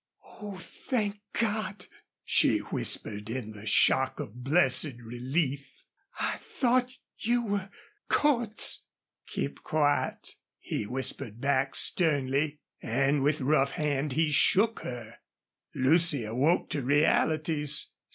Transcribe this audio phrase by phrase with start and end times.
[0.25, 1.85] "Oh, thank God!"
[2.23, 5.83] she whispered, in the shock of blessed relief.
[6.19, 6.89] "I thought
[7.19, 7.69] you were
[8.09, 8.85] Cordts!"
[9.27, 15.19] "Keep quiet," he whispered back, sternly, and with rough hand he shook her.
[15.75, 17.91] Lucy awoke to realities.